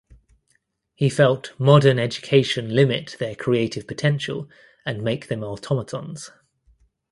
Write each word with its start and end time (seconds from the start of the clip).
He 0.95 1.09
felt 1.11 1.53
modern 1.59 1.99
education 1.99 2.69
limit 2.73 3.15
their 3.19 3.35
creative 3.35 3.85
potential 3.85 4.49
and 4.83 5.03
make 5.03 5.27
them 5.27 5.43
automatons. 5.43 6.31